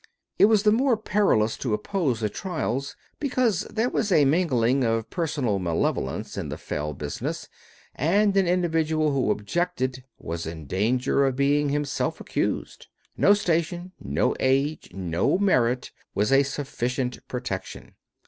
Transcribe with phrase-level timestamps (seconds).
[0.39, 5.11] It was the more perilous to oppose the trials because there was a mingling of
[5.11, 7.47] personal malevolence in the fell business,
[7.93, 12.87] and an individual who objected was in danger of being himself accused.
[13.15, 17.93] No station, no age, no merit, was a sufficient protection.